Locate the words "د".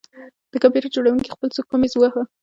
0.51-0.53